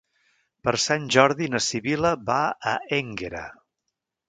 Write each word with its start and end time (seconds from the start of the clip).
Per 0.67 0.71
Sant 0.83 1.05
Jordi 1.17 1.51
na 1.57 1.61
Sibil·la 1.67 2.15
va 2.31 2.39
a 2.73 2.75
Énguera. 3.01 3.45